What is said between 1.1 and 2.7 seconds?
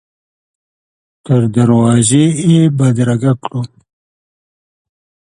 تر دروازې یې